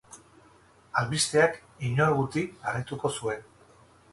Albisteak 1.01 1.59
inor 1.91 2.15
guti 2.21 2.45
harrituko 2.71 3.13
zuen. 3.21 3.45